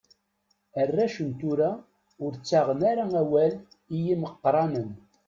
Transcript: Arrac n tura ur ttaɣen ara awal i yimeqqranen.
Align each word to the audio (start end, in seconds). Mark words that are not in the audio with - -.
Arrac 0.81 1.15
n 1.27 1.29
tura 1.39 1.71
ur 2.23 2.31
ttaɣen 2.35 2.81
ara 2.91 3.03
awal 3.21 3.53
i 3.93 3.95
yimeqqranen. 4.05 4.91